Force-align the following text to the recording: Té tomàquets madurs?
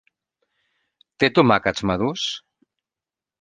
Té 1.23 1.29
tomàquets 1.35 1.85
madurs? 1.91 2.25